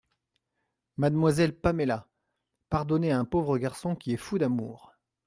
Mademoiselle 0.97 1.53
Paméla, 1.55 2.07
pardonnez 2.69 3.11
à 3.11 3.19
un 3.19 3.25
pauvre 3.25 3.59
garçon 3.59 3.95
qui 3.95 4.13
est 4.13 4.17
fou 4.17 4.39
d’amour. 4.39 4.93